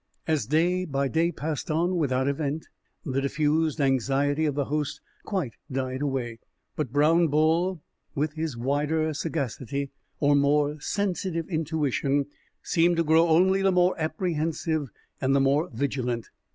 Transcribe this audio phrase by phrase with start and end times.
[0.25, 2.67] As day by day passed on without event,
[3.05, 6.39] the diffused anxiety of the host quite died away.
[6.75, 7.83] But Brown Bull,
[8.15, 12.25] with his wider sagacity or more sensitive intuition,
[12.63, 14.89] seemed to grow only the more apprehensive
[15.21, 16.31] and the more vigilant.